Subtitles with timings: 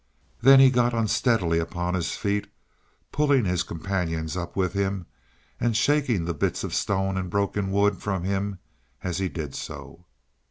[0.41, 2.47] Then he got unsteadily upon his feet,
[3.11, 5.05] pulling his companions up with him
[5.59, 8.57] and shaking the bits of stone and broken wood from him
[9.03, 10.07] as he did so.